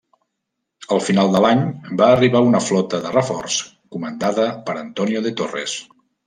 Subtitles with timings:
[0.95, 1.61] Al final de l'any,
[2.01, 3.59] va arribar una flota de reforç
[3.97, 5.79] comandada per Antonio de Torres.